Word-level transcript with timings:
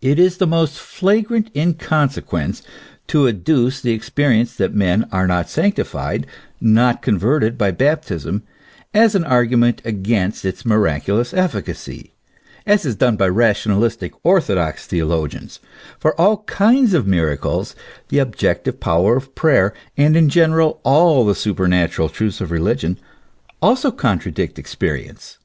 It 0.00 0.20
is 0.20 0.36
the 0.36 0.46
most 0.46 0.78
flagrant 0.78 1.50
inconsequence 1.56 2.62
to 3.08 3.26
adduce 3.26 3.80
the 3.80 3.98
expe 3.98 4.28
rience 4.28 4.54
that 4.54 4.76
men 4.76 5.08
are 5.10 5.26
not 5.26 5.50
sanctified, 5.50 6.28
not 6.60 7.02
converted 7.02 7.58
by 7.58 7.72
baptism, 7.72 8.44
as 8.94 9.16
an 9.16 9.24
argument 9.24 9.82
against 9.84 10.44
its 10.44 10.64
miraculous 10.64 11.34
efficacy, 11.34 12.14
as 12.64 12.86
is 12.86 12.94
done 12.94 13.16
by 13.16 13.26
rationalistic 13.26 14.12
orthodox 14.24 14.86
theologians 14.86 15.58
;J 15.58 15.68
for 15.98 16.14
all 16.20 16.44
kinds 16.44 16.94
of 16.94 17.04
miracles, 17.08 17.74
the 18.10 18.20
objective 18.20 18.78
power 18.78 19.16
of 19.16 19.34
prayer, 19.34 19.74
and 19.96 20.16
in 20.16 20.28
general 20.28 20.78
all 20.84 21.26
the 21.26 21.32
superna 21.34 21.88
tural 21.88 22.08
truths 22.12 22.40
of 22.40 22.52
religion, 22.52 23.00
also 23.60 23.90
contradict 23.90 24.60
experience. 24.60 25.38